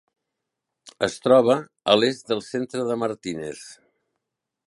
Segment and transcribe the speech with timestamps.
[1.07, 1.57] Es troba
[1.93, 3.63] a l'est del centre de Martinez.